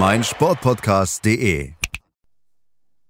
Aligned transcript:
meinsportpodcast.de. 0.00 1.79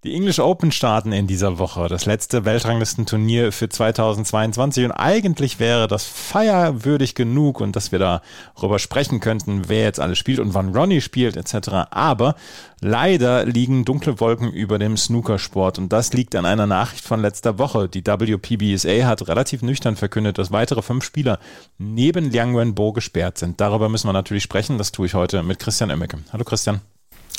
Die 0.02 0.14
English 0.14 0.38
Open 0.38 0.72
starten 0.72 1.12
in 1.12 1.27
dieser 1.27 1.59
Woche, 1.59 1.86
das 1.86 2.06
letzte 2.06 2.46
Weltranglistenturnier 2.46 3.52
für 3.52 3.68
2022 3.68 4.86
und 4.86 4.92
eigentlich 4.92 5.60
wäre 5.60 5.88
das 5.88 6.06
feierwürdig 6.06 7.14
genug 7.14 7.60
und 7.60 7.76
dass 7.76 7.92
wir 7.92 7.98
darüber 7.98 8.78
sprechen 8.78 9.20
könnten, 9.20 9.68
wer 9.68 9.82
jetzt 9.82 10.00
alles 10.00 10.16
spielt 10.16 10.38
und 10.38 10.54
wann 10.54 10.74
Ronnie 10.74 11.02
spielt 11.02 11.36
etc. 11.36 11.90
Aber 11.90 12.34
leider 12.80 13.45
liegen 13.45 13.84
dunkle 13.84 14.20
Wolken 14.20 14.50
über 14.50 14.78
dem 14.78 14.96
Snookersport 14.96 15.78
und 15.78 15.92
das 15.92 16.14
liegt 16.14 16.34
an 16.34 16.46
einer 16.46 16.66
Nachricht 16.66 17.04
von 17.04 17.20
letzter 17.20 17.59
Woche. 17.59 17.87
Die 17.87 18.06
WPBSA 18.06 19.06
hat 19.06 19.28
relativ 19.28 19.60
nüchtern 19.60 19.96
verkündet, 19.96 20.38
dass 20.38 20.51
weitere 20.51 20.80
fünf 20.80 21.04
Spieler 21.04 21.38
neben 21.76 22.30
Liang 22.30 22.56
Wenbo 22.56 22.95
gesperrt 22.95 23.37
sind. 23.37 23.60
Darüber 23.60 23.90
müssen 23.90 24.09
wir 24.09 24.14
natürlich 24.14 24.45
sprechen. 24.45 24.78
Das 24.78 24.92
tue 24.92 25.04
ich 25.04 25.12
heute 25.12 25.42
mit 25.42 25.59
Christian 25.59 25.90
Emmecke. 25.90 26.20
Hallo 26.32 26.45
Christian. 26.45 26.80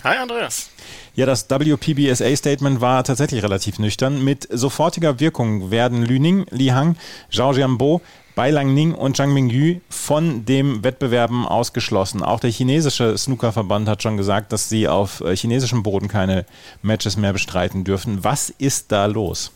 Hi 0.04 0.18
Andreas. 0.18 0.72
Ja, 1.14 1.28
das 1.28 1.48
WPBSA-Statement 1.48 2.82
war 2.82 3.04
tatsächlich 3.04 3.44
relativ 3.44 3.78
nüchtern. 3.78 4.24
Mit 4.24 4.48
sofortiger 4.50 5.20
Wirkung 5.20 5.70
werden 5.70 6.02
Lü 6.04 6.18
Ning, 6.18 6.48
Li 6.50 6.70
Hang, 6.70 6.96
Zhao 7.32 7.54
Jianbo, 7.54 8.02
Bai 8.34 8.50
Lang 8.50 8.74
Ning 8.74 8.96
und 8.96 9.16
Zhang 9.16 9.32
Mingyu 9.32 9.80
von 9.90 10.44
dem 10.46 10.84
Wettbewerben 10.84 11.46
ausgeschlossen. 11.46 12.24
Auch 12.24 12.40
der 12.40 12.50
chinesische 12.50 13.16
Snookerverband 13.16 13.88
hat 13.88 14.02
schon 14.02 14.18
gesagt, 14.18 14.52
dass 14.52 14.70
sie 14.70 14.88
auf 14.88 15.22
äh, 15.22 15.36
chinesischem 15.36 15.84
Boden 15.84 16.08
keine 16.08 16.48
Matches 16.82 17.16
mehr 17.16 17.34
bestreiten 17.34 17.84
dürfen. 17.84 18.24
Was 18.24 18.50
ist 18.50 18.92
da 18.92 19.06
los? 19.06 19.52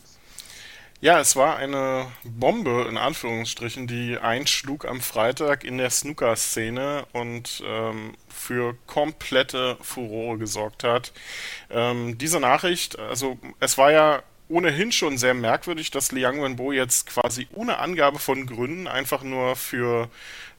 Ja, 1.00 1.20
es 1.20 1.36
war 1.36 1.56
eine 1.56 2.10
Bombe 2.24 2.86
in 2.88 2.96
Anführungsstrichen, 2.96 3.86
die 3.86 4.16
einschlug 4.16 4.86
am 4.86 5.02
Freitag 5.02 5.62
in 5.62 5.76
der 5.76 5.90
Snooker-Szene 5.90 7.06
und 7.12 7.62
ähm, 7.66 8.14
für 8.28 8.76
komplette 8.86 9.76
Furore 9.82 10.38
gesorgt 10.38 10.84
hat. 10.84 11.12
Ähm, 11.70 12.16
diese 12.16 12.40
Nachricht, 12.40 12.98
also 12.98 13.38
es 13.60 13.76
war 13.76 13.92
ja 13.92 14.22
ohnehin 14.48 14.92
schon 14.92 15.18
sehr 15.18 15.34
merkwürdig, 15.34 15.90
dass 15.90 16.12
Liang 16.12 16.42
Wenbo 16.42 16.72
jetzt 16.72 17.06
quasi 17.06 17.48
ohne 17.52 17.78
Angabe 17.78 18.18
von 18.18 18.46
Gründen 18.46 18.86
einfach 18.86 19.22
nur 19.22 19.56
für 19.56 20.08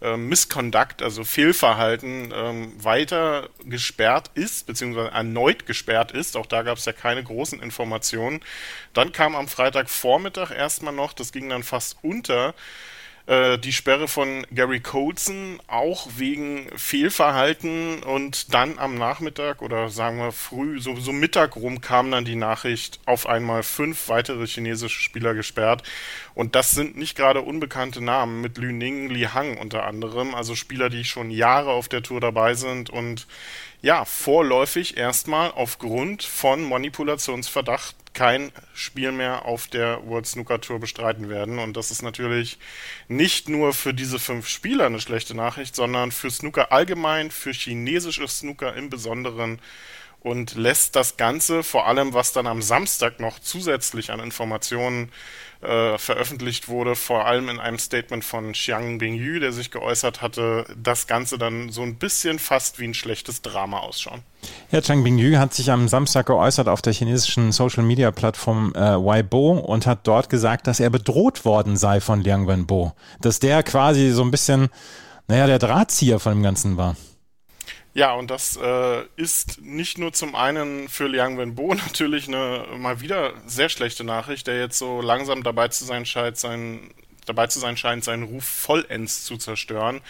äh, 0.02 0.18
Misconduct, 0.18 1.02
also 1.02 1.24
Fehlverhalten, 1.24 2.34
ähm, 2.36 2.84
weiter 2.84 3.50
gesperrt 3.64 4.32
ist, 4.34 4.68
beziehungsweise 4.68 5.12
erneut 5.12 5.66
gesperrt 5.66 6.12
ist. 6.12 6.36
Auch 6.36 6.46
da 6.46 6.64
gab 6.64 6.78
es 6.78 6.86
ja 6.86 6.94
keine 6.94 7.24
großen 7.24 7.62
Informationen. 7.62 8.42
Dann 8.94 9.12
kam 9.12 9.36
am 9.36 9.48
Freitagvormittag 9.48 10.52
erstmal 10.52 10.94
noch, 10.94 11.14
das 11.14 11.32
ging 11.32 11.50
dann 11.50 11.64
fast 11.64 11.98
unter, 12.02 12.54
äh, 13.28 13.58
die 13.59 13.73
Sperre 13.73 14.08
von 14.08 14.47
Gary 14.52 14.80
Colson 14.80 15.59
auch 15.67 16.08
wegen 16.16 16.70
Fehlverhalten 16.75 18.02
und 18.03 18.53
dann 18.53 18.80
am 18.80 18.95
Nachmittag 18.95 19.61
oder 19.61 19.89
sagen 19.89 20.17
wir 20.17 20.31
früh, 20.31 20.80
so, 20.80 20.95
so 20.95 21.11
Mittag 21.11 21.58
rum 21.58 21.81
kam 21.81 22.09
dann 22.09 22.25
die 22.25 22.36
Nachricht, 22.36 23.00
auf 23.06 23.28
einmal 23.28 23.64
fünf 23.64 24.08
weitere 24.08 24.47
chinesische 24.47 25.02
Spieler 25.02 25.34
gesperrt. 25.34 25.84
Und 26.34 26.56
das 26.56 26.72
sind 26.72 26.95
nicht 26.95 27.18
gerade 27.18 27.41
unbekannte 27.41 28.02
Namen 28.02 28.41
mit 28.41 28.57
Lü 28.57 28.72
Ning, 28.72 29.09
Li 29.09 29.24
Hang 29.24 29.57
unter 29.57 29.84
anderem, 29.84 30.34
also 30.34 30.56
Spieler, 30.56 30.90
die 30.90 31.03
schon 31.03 31.29
Jahre 31.29 31.72
auf 31.72 31.90
der 31.90 32.03
Tour 32.03 32.22
dabei 32.22 32.53
sind 32.53 32.90
und 32.90 33.28
ja, 33.82 34.06
vorläufig 34.06 34.98
erstmal 34.98 35.52
aufgrund 35.52 36.24
von 36.24 36.68
Manipulationsverdacht 36.68 37.96
kein 38.14 38.52
Spiel 38.74 39.12
mehr 39.12 39.46
auf 39.46 39.68
der 39.68 40.04
World 40.08 40.26
Snooker 40.26 40.60
Tour 40.60 40.80
bestreiten 40.80 41.30
werden. 41.30 41.60
Und 41.60 41.78
das 41.78 41.92
ist 41.92 42.02
natürlich 42.02 42.58
nicht 43.08 43.48
nur 43.48 43.74
für 43.74 43.94
diese 43.94 44.18
fünf 44.18 44.48
Spieler 44.48 44.88
eine 44.88 45.00
schlechte 45.00 45.36
Nachricht, 45.36 45.76
sondern 45.76 46.12
für 46.12 46.32
Snooker 46.32 46.72
allgemein, 46.72 47.30
für 47.30 47.52
chinesisches 47.52 48.40
Snooker 48.40 48.76
im 48.76 48.90
Besonderen 48.90 49.60
und 50.22 50.55
lässt 50.55 50.95
das 50.95 51.17
Ganze, 51.17 51.63
vor 51.63 51.88
allem 51.88 52.13
was 52.13 52.33
dann 52.33 52.47
am 52.47 52.61
Samstag 52.61 53.19
noch 53.19 53.39
zusätzlich 53.39 54.11
an 54.11 54.19
Informationen 54.19 55.11
äh, 55.61 55.97
veröffentlicht 55.97 56.67
wurde, 56.67 56.95
vor 56.95 57.25
allem 57.25 57.50
in 57.50 57.59
einem 57.59 57.79
Statement 57.79 58.23
von 58.23 58.51
Xiang 58.51 59.00
Bingyu, 59.00 59.39
der 59.39 59.51
sich 59.51 59.72
geäußert 59.72 60.22
hatte, 60.22 60.66
das 60.81 61.07
Ganze 61.07 61.38
dann 61.38 61.69
so 61.72 61.81
ein 61.81 61.95
bisschen 61.95 62.39
fast 62.39 62.79
wie 62.79 62.85
ein 62.85 62.94
schlechtes 62.94 63.41
Drama 63.41 63.79
ausschauen. 63.79 64.22
Ja, 64.72 64.81
Chang 64.81 65.03
Bingyu 65.03 65.38
hat 65.38 65.53
sich 65.53 65.72
am 65.72 65.88
Samstag 65.88 66.28
geäußert 66.28 66.67
auf 66.67 66.81
der 66.81 66.94
chinesischen 66.94 67.51
Social 67.51 67.84
Media 67.84 68.11
Plattform 68.11 68.73
äh, 68.75 68.79
Weibo 68.79 69.53
und 69.53 69.88
hat 69.88 70.05
dort 70.05 70.29
gesagt, 70.29 70.67
dass 70.67 70.79
er 70.79 70.89
bedroht 70.89 71.44
worden 71.45 71.75
sei 71.75 72.01
von 72.01 72.22
Liang 72.22 72.47
Wenbo. 72.47 72.94
Dass 73.22 73.39
der 73.39 73.63
quasi 73.63 74.11
so 74.11 74.23
ein 74.23 74.31
bisschen, 74.31 74.69
naja, 75.28 75.47
der 75.47 75.59
Drahtzieher 75.59 76.19
von 76.19 76.34
dem 76.34 76.44
Ganzen 76.44 76.78
war. 76.78 76.95
Ja, 77.97 78.13
und 78.13 78.30
das 78.30 78.56
äh, 78.58 79.06
ist 79.16 79.59
nicht 79.59 79.97
nur 79.97 80.13
zum 80.13 80.35
einen 80.35 80.88
für 80.88 81.08
Liang 81.08 81.40
Wenbo 81.40 81.74
natürlich 81.88 82.28
eine 82.28 82.68
mal 82.78 83.02
wieder 83.02 83.34
sehr 83.47 83.69
schlechte 83.69 84.03
Nachricht, 84.03 84.46
der 84.46 84.59
jetzt 84.59 84.78
so 84.78 85.02
langsam 85.02 85.41
dabei 85.41 85.69
zu 85.69 85.84
sein 85.84 86.06
scheint, 86.06 86.38
sein, 86.38 86.91
dabei 87.25 87.47
zu 87.47 87.58
sein 87.58 87.75
scheint, 87.75 88.03
seinen 88.03 88.22
Ruf 88.22 88.46
vollends 88.46 89.25
zu 89.25 89.38
zerstören 89.38 90.02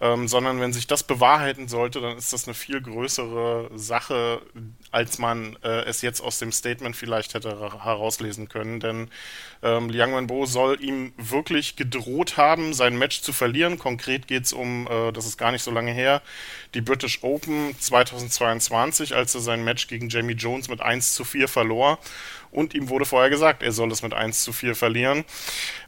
ähm, 0.00 0.28
sondern 0.28 0.60
wenn 0.60 0.72
sich 0.72 0.86
das 0.86 1.02
bewahrheiten 1.02 1.66
sollte, 1.66 2.00
dann 2.00 2.16
ist 2.16 2.32
das 2.32 2.46
eine 2.46 2.54
viel 2.54 2.80
größere 2.80 3.70
Sache, 3.74 4.40
als 4.92 5.18
man 5.18 5.56
äh, 5.64 5.84
es 5.86 6.02
jetzt 6.02 6.20
aus 6.20 6.38
dem 6.38 6.52
Statement 6.52 6.94
vielleicht 6.94 7.34
hätte 7.34 7.58
herauslesen 7.82 8.48
können. 8.48 8.78
Denn 8.78 9.10
ähm, 9.62 9.90
Liang 9.90 10.14
Wenbo 10.14 10.46
soll 10.46 10.80
ihm 10.80 11.12
wirklich 11.16 11.74
gedroht 11.74 12.36
haben, 12.36 12.74
sein 12.74 12.96
Match 12.96 13.22
zu 13.22 13.32
verlieren. 13.32 13.78
Konkret 13.78 14.28
geht 14.28 14.44
es 14.44 14.52
um, 14.52 14.86
äh, 14.86 15.12
das 15.12 15.26
ist 15.26 15.36
gar 15.36 15.50
nicht 15.50 15.64
so 15.64 15.72
lange 15.72 15.92
her, 15.92 16.22
die 16.74 16.80
British 16.80 17.22
Open 17.22 17.74
2022, 17.78 19.16
als 19.16 19.34
er 19.34 19.40
sein 19.40 19.64
Match 19.64 19.88
gegen 19.88 20.08
Jamie 20.08 20.34
Jones 20.34 20.68
mit 20.68 20.80
1 20.80 21.14
zu 21.14 21.24
4 21.24 21.48
verlor. 21.48 21.98
Und 22.52 22.72
ihm 22.74 22.88
wurde 22.88 23.04
vorher 23.04 23.30
gesagt, 23.30 23.62
er 23.62 23.72
soll 23.72 23.90
es 23.90 24.02
mit 24.02 24.14
1 24.14 24.44
zu 24.44 24.52
4 24.52 24.76
verlieren. 24.76 25.24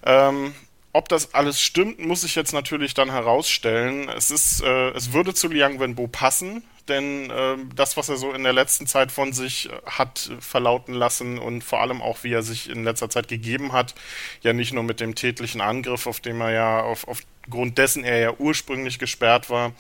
Ähm, 0.05 0.53
ob 0.93 1.09
das 1.09 1.35
alles 1.35 1.61
stimmt, 1.61 2.01
muss 2.01 2.25
ich 2.25 2.35
jetzt 2.35 2.53
natürlich 2.53 2.95
dann 2.95 3.11
herausstellen. 3.11 4.09
Es 4.09 4.31
ist, 4.31 4.63
äh, 4.63 4.91
es 4.91 5.13
würde 5.13 5.35
zu 5.35 5.49
Liang 5.49 5.79
Wenbo 5.79 6.09
passen, 6.09 6.65
denn 6.89 7.31
äh, 7.31 7.57
das, 7.77 7.97
was 7.97 8.09
er 8.09 8.17
so 8.17 8.33
in 8.33 8.43
der 8.43 8.53
letzten 8.53 8.89
Zeit 8.89 9.13
von 9.13 9.33
sich 9.33 9.69
hat 9.87 10.33
verlauten 10.41 10.93
lassen 10.93 11.39
und 11.39 11.63
vor 11.63 11.81
allem 11.81 12.03
auch, 12.03 12.25
wie 12.25 12.33
er 12.33 12.43
sich 12.43 12.69
in 12.69 12.83
letzter 12.83 13.09
Zeit 13.09 13.29
gegeben 13.29 13.73
hat, 13.73 13.95
ja 14.43 14.53
nicht 14.53 14.73
nur 14.73 14.83
mit 14.83 14.99
dem 14.99 15.15
tätlichen 15.15 15.61
Angriff, 15.61 16.09
auf 16.09 16.19
dem 16.19 16.41
er 16.41 16.51
ja 16.51 16.81
auf, 16.81 17.07
aufgrund 17.07 17.79
dessen 17.79 18.03
er 18.03 18.19
ja 18.19 18.33
ursprünglich 18.37 18.99
gesperrt 18.99 19.49
war, 19.49 19.73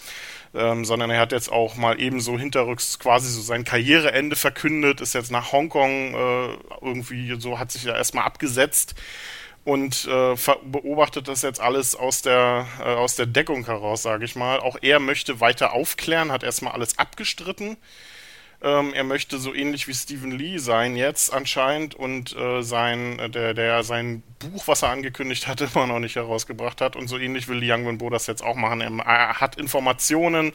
ähm, 0.54 0.84
sondern 0.84 1.10
er 1.10 1.18
hat 1.18 1.32
jetzt 1.32 1.50
auch 1.50 1.74
mal 1.74 2.00
ebenso 2.00 2.38
hinterrücks 2.38 3.00
quasi 3.00 3.28
so 3.30 3.40
sein 3.40 3.64
Karriereende 3.64 4.36
verkündet, 4.36 5.00
ist 5.00 5.14
jetzt 5.14 5.32
nach 5.32 5.50
Hongkong 5.50 6.14
äh, 6.14 6.56
irgendwie 6.82 7.34
so, 7.40 7.58
hat 7.58 7.72
sich 7.72 7.82
ja 7.82 7.96
erstmal 7.96 8.24
abgesetzt 8.24 8.94
und 9.64 10.06
äh, 10.06 10.34
beobachtet 10.64 11.28
das 11.28 11.42
jetzt 11.42 11.60
alles 11.60 11.94
aus 11.94 12.22
der, 12.22 12.66
äh, 12.80 12.94
aus 12.94 13.16
der 13.16 13.26
Deckung 13.26 13.66
heraus, 13.66 14.02
sage 14.02 14.24
ich 14.24 14.36
mal. 14.36 14.60
Auch 14.60 14.78
er 14.80 15.00
möchte 15.00 15.40
weiter 15.40 15.72
aufklären, 15.72 16.32
hat 16.32 16.42
erstmal 16.42 16.72
alles 16.72 16.98
abgestritten. 16.98 17.76
Ähm, 18.62 18.92
er 18.92 19.04
möchte 19.04 19.38
so 19.38 19.54
ähnlich 19.54 19.88
wie 19.88 19.94
Stephen 19.94 20.32
Lee 20.32 20.58
sein 20.58 20.94
jetzt 20.94 21.32
anscheinend 21.32 21.94
und 21.94 22.36
äh, 22.36 22.62
sein, 22.62 23.18
äh, 23.18 23.30
der, 23.30 23.54
der 23.54 23.82
sein 23.84 24.22
Buch, 24.38 24.66
was 24.66 24.82
er 24.82 24.90
angekündigt 24.90 25.46
hat, 25.46 25.60
immer 25.74 25.86
noch 25.86 25.98
nicht 25.98 26.16
herausgebracht 26.16 26.80
hat. 26.80 26.96
Und 26.96 27.08
so 27.08 27.16
ähnlich 27.16 27.48
will 27.48 27.58
Liang 27.58 27.86
Wenbo 27.86 28.10
das 28.10 28.26
jetzt 28.26 28.42
auch 28.42 28.56
machen. 28.56 28.80
Er, 28.80 29.40
hat 29.40 29.56
Informationen, 29.56 30.52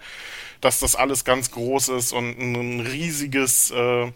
dass 0.62 0.80
das 0.80 0.96
alles 0.96 1.26
ganz 1.26 1.52
groß 1.52 1.90
ist 1.90 2.12
und 2.12 2.40
ein 2.40 2.82
riesiges 2.82 3.72
äh, 3.72 4.12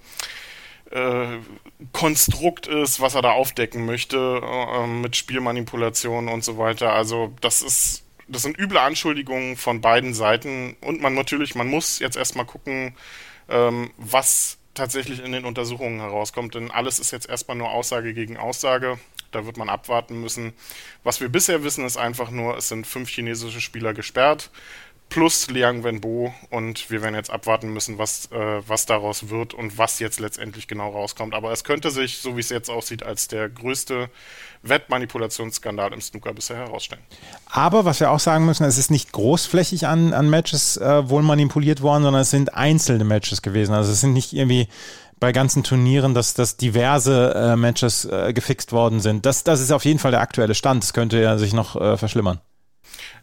äh, 0.91 1.37
Konstrukt 1.91 2.67
ist, 2.67 2.99
was 2.99 3.15
er 3.15 3.21
da 3.21 3.31
aufdecken 3.31 3.85
möchte 3.85 4.41
äh, 4.43 4.87
mit 4.87 5.15
Spielmanipulation 5.15 6.27
und 6.27 6.43
so 6.43 6.57
weiter. 6.57 6.93
Also 6.93 7.33
das 7.41 7.61
ist, 7.61 8.03
das 8.27 8.41
sind 8.43 8.57
üble 8.57 8.77
Anschuldigungen 8.77 9.55
von 9.55 9.81
beiden 9.81 10.13
Seiten 10.13 10.75
und 10.81 11.01
man 11.01 11.13
natürlich, 11.13 11.55
man 11.55 11.67
muss 11.67 11.99
jetzt 11.99 12.17
erstmal 12.17 12.45
gucken, 12.45 12.95
ähm, 13.49 13.91
was 13.97 14.57
tatsächlich 14.73 15.23
in 15.23 15.31
den 15.31 15.45
Untersuchungen 15.45 15.99
herauskommt, 15.99 16.55
denn 16.55 16.71
alles 16.71 16.99
ist 16.99 17.11
jetzt 17.11 17.29
erstmal 17.29 17.57
nur 17.57 17.71
Aussage 17.71 18.13
gegen 18.13 18.37
Aussage. 18.37 18.97
Da 19.31 19.45
wird 19.45 19.57
man 19.57 19.69
abwarten 19.69 20.19
müssen. 20.21 20.53
Was 21.03 21.21
wir 21.21 21.29
bisher 21.29 21.63
wissen, 21.63 21.85
ist 21.85 21.97
einfach 21.97 22.31
nur, 22.31 22.57
es 22.57 22.69
sind 22.69 22.87
fünf 22.87 23.09
chinesische 23.09 23.61
Spieler 23.61 23.93
gesperrt 23.93 24.49
plus 25.09 25.49
Liang 25.49 25.83
Wenbo 25.83 26.33
und 26.49 26.89
wir 26.89 27.01
werden 27.01 27.15
jetzt 27.15 27.31
abwarten 27.31 27.73
müssen, 27.73 27.97
was, 27.97 28.27
äh, 28.31 28.61
was 28.67 28.85
daraus 28.85 29.29
wird 29.29 29.53
und 29.53 29.77
was 29.77 29.99
jetzt 29.99 30.19
letztendlich 30.19 30.67
genau 30.67 30.89
rauskommt. 30.91 31.33
Aber 31.33 31.51
es 31.51 31.63
könnte 31.63 31.91
sich, 31.91 32.19
so 32.19 32.37
wie 32.37 32.41
es 32.41 32.49
jetzt 32.49 32.69
aussieht, 32.69 33.03
als 33.03 33.27
der 33.27 33.49
größte 33.49 34.09
Wettmanipulationsskandal 34.61 35.93
im 35.93 36.01
Snooker 36.01 36.33
bisher 36.33 36.57
herausstellen. 36.57 37.03
Aber 37.47 37.85
was 37.85 37.99
wir 37.99 38.11
auch 38.11 38.19
sagen 38.19 38.45
müssen, 38.45 38.65
es 38.65 38.77
ist 38.77 38.91
nicht 38.91 39.11
großflächig 39.11 39.87
an, 39.87 40.13
an 40.13 40.29
Matches 40.29 40.77
äh, 40.77 41.09
wohl 41.09 41.23
manipuliert 41.23 41.81
worden, 41.81 42.03
sondern 42.03 42.21
es 42.21 42.29
sind 42.29 42.53
einzelne 42.53 43.03
Matches 43.03 43.41
gewesen. 43.41 43.73
Also 43.73 43.91
es 43.91 44.01
sind 44.01 44.13
nicht 44.13 44.33
irgendwie 44.33 44.67
bei 45.19 45.31
ganzen 45.31 45.63
Turnieren, 45.63 46.13
dass, 46.13 46.33
dass 46.33 46.55
diverse 46.55 47.33
äh, 47.33 47.55
Matches 47.55 48.05
äh, 48.05 48.31
gefixt 48.33 48.71
worden 48.71 48.99
sind. 48.99 49.25
Das, 49.25 49.43
das 49.43 49.59
ist 49.59 49.71
auf 49.71 49.85
jeden 49.85 49.99
Fall 49.99 50.11
der 50.11 50.21
aktuelle 50.21 50.55
Stand. 50.55 50.83
Es 50.83 50.93
könnte 50.93 51.19
ja 51.19 51.37
sich 51.37 51.53
noch 51.53 51.75
äh, 51.75 51.97
verschlimmern. 51.97 52.39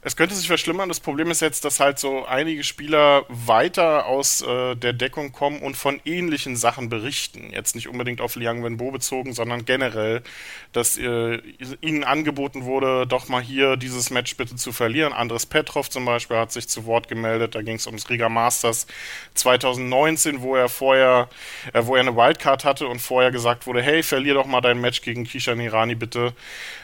Es 0.06 0.14
könnte 0.14 0.37
sich 0.37 0.47
verschlimmern. 0.47 0.88
Das 0.88 1.00
Problem 1.00 1.32
ist 1.32 1.41
jetzt, 1.41 1.64
dass 1.64 1.81
halt 1.81 1.99
so 1.99 2.25
einige 2.26 2.62
Spieler 2.62 3.25
weiter 3.29 4.06
aus 4.06 4.41
äh, 4.41 4.76
der 4.76 4.93
Deckung 4.93 5.32
kommen 5.32 5.58
und 5.58 5.76
von 5.76 6.00
ähnlichen 6.05 6.55
Sachen 6.55 6.88
berichten. 6.88 7.50
Jetzt 7.50 7.75
nicht 7.75 7.88
unbedingt 7.88 8.20
auf 8.20 8.37
Liang 8.37 8.62
Wenbo 8.62 8.93
bezogen, 8.93 9.32
sondern 9.32 9.64
generell, 9.64 10.23
dass 10.70 10.97
äh, 10.97 11.38
ihnen 11.81 12.05
angeboten 12.05 12.67
wurde, 12.67 13.05
doch 13.08 13.26
mal 13.26 13.43
hier 13.43 13.76
dieses 13.76 14.11
Match 14.11 14.37
bitte 14.37 14.55
zu 14.55 14.70
verlieren. 14.70 15.12
Andres 15.12 15.44
Petrov 15.44 15.91
zum 15.91 16.05
Beispiel 16.05 16.37
hat 16.37 16.52
sich 16.52 16.69
zu 16.69 16.87
Wort 16.87 17.09
gemeldet. 17.09 17.56
Da 17.56 17.62
ging 17.62 17.75
es 17.75 17.88
ums 17.88 18.09
Riga 18.09 18.29
Masters 18.29 18.87
2019, 19.35 20.41
wo 20.41 20.55
er 20.55 20.69
vorher, 20.69 21.29
äh, 21.73 21.82
wo 21.85 21.97
er 21.97 22.02
eine 22.02 22.14
Wildcard 22.14 22.64
hatte 22.64 22.87
und 22.87 23.00
vorher 23.00 23.32
gesagt 23.32 23.67
wurde, 23.67 23.82
hey, 23.82 24.05
verlier 24.05 24.35
doch 24.35 24.47
mal 24.47 24.61
dein 24.61 24.81
Match 24.81 25.02
gegen 25.02 25.25
Kishan 25.25 25.59
Irani 25.59 25.97
bitte. 25.97 26.32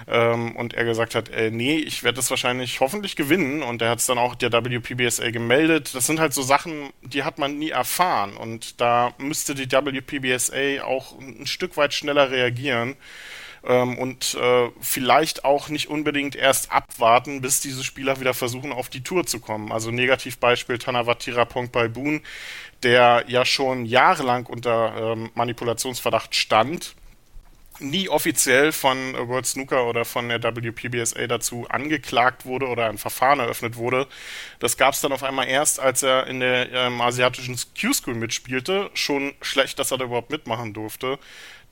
Ähm, 0.09 0.57
und 0.57 0.75
er 0.75 0.85
gesagt 0.85 1.15
hat, 1.15 1.29
äh, 1.29 1.53
nee, 1.53 1.77
ich 1.77 2.03
werde 2.03 2.17
das 2.17 2.29
wahrscheinlich 2.29 2.81
hoffentlich 2.81 3.12
wirklich 3.13 3.17
gewinnen 3.17 3.63
und 3.63 3.83
er 3.83 3.91
hat 3.91 3.99
es 3.99 4.07
dann 4.07 4.19
auch 4.19 4.35
der 4.35 4.53
WPBSA 4.53 5.31
gemeldet. 5.31 5.95
Das 5.95 6.07
sind 6.07 6.21
halt 6.21 6.33
so 6.33 6.43
Sachen, 6.43 6.91
die 7.03 7.25
hat 7.25 7.39
man 7.39 7.59
nie 7.59 7.71
erfahren 7.71 8.37
und 8.37 8.81
da 8.81 9.15
müsste 9.19 9.55
die 9.55 9.71
WPBSA 9.71 10.85
auch 10.85 11.19
ein 11.19 11.47
Stück 11.47 11.77
weit 11.77 11.95
schneller 11.95 12.31
reagieren 12.31 12.97
ähm, 13.65 13.99
und 13.99 14.35
äh, 14.35 14.71
vielleicht 14.81 15.45
auch 15.45 15.69
nicht 15.69 15.89
unbedingt 15.89 16.37
erst 16.37 16.73
abwarten, 16.73 17.41
bis 17.41 17.61
diese 17.61 17.85
Spieler 17.85 18.21
wieder 18.21 18.35
versuchen, 18.35 18.73
auf 18.73 18.89
die 18.89 19.03
Tour 19.03 19.27
zu 19.27 19.41
kommen. 19.41 19.73
Also 19.73 19.91
Negativbeispiel 19.91 20.79
Tanawatira 20.79 21.45
Pongpalbun, 21.45 22.23
der 22.83 23.25
ja 23.29 23.45
schon 23.45 23.87
jahrelang 23.87 24.47
unter 24.47 25.13
ähm, 25.13 25.31
Manipulationsverdacht 25.35 26.35
stand 26.35 26.95
nie 27.81 28.09
offiziell 28.09 28.73
von 28.73 29.15
World 29.29 29.47
Snooker 29.47 29.87
oder 29.87 30.05
von 30.05 30.29
der 30.29 30.43
WPBSA 30.43 31.27
dazu 31.27 31.67
angeklagt 31.69 32.45
wurde 32.47 32.67
oder 32.67 32.89
ein 32.89 32.99
Verfahren 32.99 33.41
eröffnet 33.41 33.77
wurde. 33.77 34.07
Das 34.59 34.77
gab 34.77 34.95
es 34.95 35.01
dann 35.01 35.13
auf 35.13 35.23
einmal 35.23 35.49
erst, 35.49 35.81
als 35.81 36.03
er 36.03 36.27
in 36.27 36.41
der 36.41 36.71
ähm, 36.73 37.01
asiatischen 37.01 37.57
Q-School 37.81 38.15
mitspielte. 38.15 38.91
Schon 38.95 39.35
schlecht, 39.41 39.79
dass 39.79 39.91
er 39.91 39.99
da 39.99 40.05
überhaupt 40.05 40.31
mitmachen 40.31 40.73
durfte. 40.73 41.19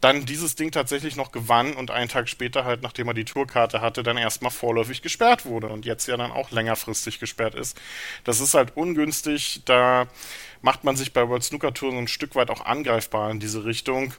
Dann 0.00 0.24
dieses 0.24 0.54
Ding 0.54 0.70
tatsächlich 0.70 1.16
noch 1.16 1.30
gewann 1.30 1.74
und 1.74 1.90
einen 1.90 2.08
Tag 2.08 2.28
später 2.28 2.64
halt, 2.64 2.82
nachdem 2.82 3.08
er 3.08 3.14
die 3.14 3.26
Tourkarte 3.26 3.82
hatte, 3.82 4.02
dann 4.02 4.16
erstmal 4.16 4.50
vorläufig 4.50 5.02
gesperrt 5.02 5.44
wurde 5.44 5.68
und 5.68 5.84
jetzt 5.84 6.08
ja 6.08 6.16
dann 6.16 6.32
auch 6.32 6.50
längerfristig 6.50 7.20
gesperrt 7.20 7.54
ist. 7.54 7.78
Das 8.24 8.40
ist 8.40 8.54
halt 8.54 8.76
ungünstig, 8.76 9.60
da 9.66 10.06
macht 10.62 10.84
man 10.84 10.96
sich 10.96 11.12
bei 11.12 11.28
World 11.28 11.42
Snooker 11.42 11.72
Tour 11.72 11.92
so 11.92 11.98
ein 11.98 12.08
Stück 12.08 12.34
weit 12.34 12.50
auch 12.50 12.64
angreifbar 12.64 13.30
in 13.30 13.40
diese 13.40 13.64
Richtung, 13.64 14.12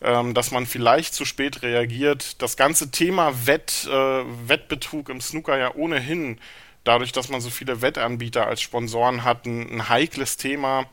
ähm, 0.00 0.34
dass 0.34 0.50
man 0.50 0.66
vielleicht 0.66 1.14
zu 1.14 1.24
spät 1.24 1.62
reagiert. 1.62 2.42
Das 2.42 2.56
ganze 2.56 2.90
Thema 2.90 3.46
Wett, 3.46 3.88
äh, 3.90 4.24
Wettbetrug 4.48 5.08
im 5.08 5.20
Snooker 5.20 5.56
ja 5.56 5.74
ohnehin, 5.74 6.38
dadurch, 6.84 7.12
dass 7.12 7.28
man 7.28 7.40
so 7.40 7.50
viele 7.50 7.82
Wettanbieter 7.82 8.46
als 8.46 8.60
Sponsoren 8.60 9.24
hat, 9.24 9.46
ein, 9.46 9.70
ein 9.70 9.88
heikles 9.88 10.36
Thema. 10.36 10.86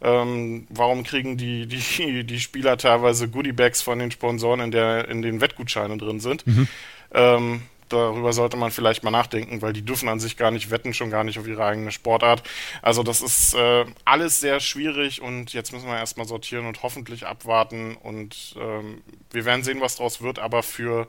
Ähm, 0.00 0.66
warum 0.70 1.02
kriegen 1.02 1.36
die, 1.36 1.66
die, 1.66 2.24
die 2.24 2.40
Spieler 2.40 2.76
teilweise 2.76 3.28
Goodiebags 3.28 3.82
von 3.82 3.98
den 3.98 4.10
Sponsoren, 4.10 4.60
in, 4.60 4.70
der, 4.70 5.08
in 5.08 5.22
den 5.22 5.40
Wettgutscheinen 5.40 5.98
drin 5.98 6.20
sind? 6.20 6.46
Mhm. 6.46 6.68
Ähm, 7.12 7.62
darüber 7.88 8.32
sollte 8.32 8.56
man 8.56 8.70
vielleicht 8.70 9.02
mal 9.04 9.10
nachdenken, 9.10 9.62
weil 9.62 9.72
die 9.72 9.84
dürfen 9.84 10.08
an 10.08 10.20
sich 10.20 10.36
gar 10.36 10.50
nicht 10.50 10.70
wetten, 10.70 10.94
schon 10.94 11.10
gar 11.10 11.24
nicht 11.24 11.38
auf 11.38 11.46
ihre 11.46 11.64
eigene 11.64 11.92
Sportart. 11.92 12.42
Also 12.82 13.02
das 13.02 13.20
ist 13.20 13.54
äh, 13.54 13.84
alles 14.04 14.40
sehr 14.40 14.60
schwierig 14.60 15.22
und 15.22 15.52
jetzt 15.52 15.72
müssen 15.72 15.86
wir 15.86 15.96
erstmal 15.96 16.26
sortieren 16.26 16.66
und 16.66 16.82
hoffentlich 16.82 17.26
abwarten 17.26 17.96
und 17.96 18.54
ähm, 18.58 19.02
wir 19.30 19.44
werden 19.44 19.62
sehen, 19.62 19.80
was 19.80 19.96
daraus 19.96 20.20
wird, 20.22 20.38
aber 20.38 20.62
für 20.62 21.08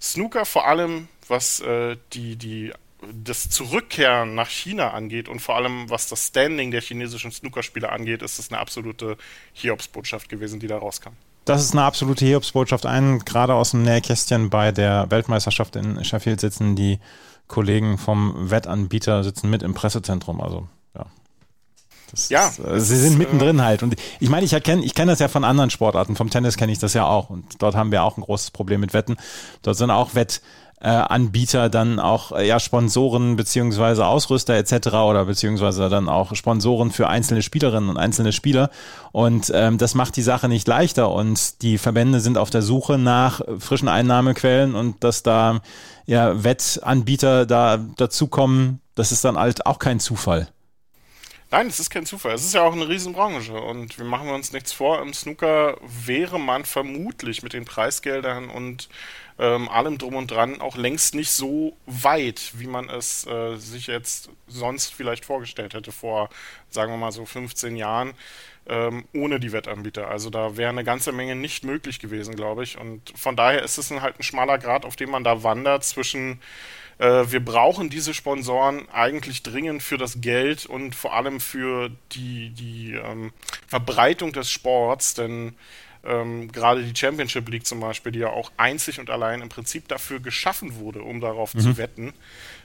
Snooker 0.00 0.44
vor 0.44 0.66
allem, 0.66 1.08
was 1.28 1.60
äh, 1.60 1.96
die, 2.12 2.36
die 2.36 2.72
das 3.12 3.48
Zurückkehren 3.48 4.34
nach 4.34 4.48
China 4.48 4.90
angeht 4.90 5.28
und 5.28 5.40
vor 5.40 5.56
allem 5.56 5.88
was 5.88 6.08
das 6.08 6.28
Standing 6.28 6.70
der 6.70 6.80
chinesischen 6.80 7.32
Snookerspieler 7.32 7.92
angeht, 7.92 8.22
ist 8.22 8.38
es 8.38 8.50
eine 8.50 8.60
absolute 8.60 9.16
Hiobsbotschaft 9.54 10.28
gewesen, 10.28 10.60
die 10.60 10.66
da 10.66 10.78
rauskam. 10.78 11.12
Das 11.50 11.64
ist 11.64 11.72
eine 11.72 11.82
absolute 11.82 12.24
Hiobsbotschaft. 12.24 12.86
Ein, 12.86 13.18
gerade 13.24 13.54
aus 13.54 13.72
dem 13.72 13.82
Nähkästchen 13.82 14.50
bei 14.50 14.70
der 14.70 15.10
Weltmeisterschaft 15.10 15.74
in 15.74 16.04
Sheffield 16.04 16.40
sitzen 16.40 16.76
die 16.76 17.00
Kollegen 17.48 17.98
vom 17.98 18.52
Wettanbieter 18.52 19.24
sitzen 19.24 19.50
mit 19.50 19.64
im 19.64 19.74
Pressezentrum. 19.74 20.40
Also 20.40 20.68
ja. 20.94 21.06
Das 22.12 22.28
ja, 22.28 22.46
ist, 22.46 22.60
äh, 22.60 22.80
sie 22.80 22.96
sind 22.96 23.18
mittendrin 23.18 23.58
äh, 23.58 23.62
halt. 23.62 23.82
Und 23.82 23.96
ich 24.20 24.28
meine, 24.28 24.46
ich 24.46 24.52
erkenne, 24.52 24.84
ich 24.84 24.94
kenne 24.94 25.10
das 25.10 25.18
ja 25.18 25.26
von 25.26 25.42
anderen 25.42 25.70
Sportarten. 25.70 26.14
Vom 26.14 26.30
Tennis 26.30 26.56
kenne 26.56 26.70
ich 26.70 26.78
das 26.78 26.94
ja 26.94 27.04
auch. 27.04 27.30
Und 27.30 27.60
dort 27.60 27.74
haben 27.74 27.90
wir 27.90 28.04
auch 28.04 28.16
ein 28.16 28.22
großes 28.22 28.52
Problem 28.52 28.80
mit 28.80 28.94
Wetten. 28.94 29.16
Dort 29.62 29.76
sind 29.76 29.90
auch 29.90 30.14
Wett, 30.14 30.42
äh, 30.80 30.88
Anbieter 30.88 31.68
dann 31.68 31.98
auch 31.98 32.32
äh, 32.32 32.46
ja 32.46 32.58
Sponsoren 32.58 33.36
beziehungsweise 33.36 34.06
Ausrüster 34.06 34.54
etc. 34.54 34.88
oder 34.88 35.26
beziehungsweise 35.26 35.88
dann 35.88 36.08
auch 36.08 36.34
Sponsoren 36.34 36.90
für 36.90 37.08
einzelne 37.08 37.42
Spielerinnen 37.42 37.90
und 37.90 37.98
einzelne 37.98 38.32
Spieler 38.32 38.70
und 39.12 39.52
ähm, 39.54 39.78
das 39.78 39.94
macht 39.94 40.16
die 40.16 40.22
Sache 40.22 40.48
nicht 40.48 40.66
leichter 40.66 41.10
und 41.10 41.62
die 41.62 41.78
Verbände 41.78 42.20
sind 42.20 42.38
auf 42.38 42.50
der 42.50 42.62
Suche 42.62 42.98
nach 42.98 43.42
frischen 43.58 43.88
Einnahmequellen 43.88 44.74
und 44.74 45.04
dass 45.04 45.22
da 45.22 45.60
ja 46.06 46.42
Wettanbieter 46.42 47.46
da 47.46 47.76
dazukommen, 47.76 48.80
das 48.94 49.12
ist 49.12 49.24
dann 49.24 49.38
halt 49.38 49.66
auch 49.66 49.78
kein 49.78 50.00
Zufall. 50.00 50.48
Nein, 51.52 51.66
es 51.66 51.80
ist 51.80 51.90
kein 51.90 52.06
Zufall. 52.06 52.34
Es 52.34 52.44
ist 52.44 52.54
ja 52.54 52.62
auch 52.62 52.72
eine 52.72 52.88
Riesenbranche 52.88 53.54
und 53.54 53.98
wir 53.98 54.04
machen 54.04 54.28
uns 54.28 54.52
nichts 54.52 54.70
vor. 54.70 55.02
Im 55.02 55.12
Snooker 55.12 55.76
wäre 55.82 56.38
man 56.38 56.64
vermutlich 56.64 57.42
mit 57.42 57.54
den 57.54 57.64
Preisgeldern 57.64 58.48
und 58.48 58.88
ähm, 59.40 59.70
allem 59.70 59.96
drum 59.96 60.14
und 60.16 60.30
dran 60.30 60.60
auch 60.60 60.76
längst 60.76 61.14
nicht 61.14 61.30
so 61.30 61.74
weit, 61.86 62.52
wie 62.56 62.66
man 62.66 62.90
es 62.90 63.26
äh, 63.26 63.56
sich 63.56 63.86
jetzt 63.86 64.28
sonst 64.46 64.92
vielleicht 64.92 65.24
vorgestellt 65.24 65.72
hätte 65.72 65.92
vor, 65.92 66.28
sagen 66.68 66.92
wir 66.92 66.98
mal 66.98 67.10
so 67.10 67.24
15 67.24 67.74
Jahren, 67.74 68.12
ähm, 68.68 69.06
ohne 69.14 69.40
die 69.40 69.52
Wettanbieter. 69.52 70.08
Also 70.08 70.28
da 70.28 70.58
wäre 70.58 70.68
eine 70.68 70.84
ganze 70.84 71.12
Menge 71.12 71.36
nicht 71.36 71.64
möglich 71.64 72.00
gewesen, 72.00 72.36
glaube 72.36 72.64
ich. 72.64 72.78
Und 72.78 73.14
von 73.16 73.34
daher 73.34 73.62
ist 73.62 73.78
es 73.78 73.90
halt 73.90 74.20
ein 74.20 74.22
schmaler 74.22 74.58
Grad, 74.58 74.84
auf 74.84 74.96
dem 74.96 75.10
man 75.10 75.24
da 75.24 75.42
wandert 75.42 75.84
zwischen 75.84 76.38
äh, 76.98 77.32
wir 77.32 77.42
brauchen 77.42 77.88
diese 77.88 78.12
Sponsoren 78.12 78.86
eigentlich 78.90 79.42
dringend 79.42 79.82
für 79.82 79.96
das 79.96 80.20
Geld 80.20 80.66
und 80.66 80.94
vor 80.94 81.14
allem 81.14 81.40
für 81.40 81.90
die, 82.12 82.50
die 82.50 82.92
ähm, 82.92 83.32
Verbreitung 83.66 84.34
des 84.34 84.50
Sports, 84.50 85.14
denn 85.14 85.54
ähm, 86.04 86.50
gerade 86.50 86.82
die 86.82 86.96
Championship 86.96 87.48
League 87.48 87.66
zum 87.66 87.80
Beispiel, 87.80 88.12
die 88.12 88.20
ja 88.20 88.30
auch 88.30 88.50
einzig 88.56 89.00
und 89.00 89.10
allein 89.10 89.42
im 89.42 89.48
Prinzip 89.48 89.88
dafür 89.88 90.20
geschaffen 90.20 90.76
wurde, 90.76 91.02
um 91.02 91.20
darauf 91.20 91.54
mhm. 91.54 91.60
zu 91.60 91.76
wetten, 91.76 92.14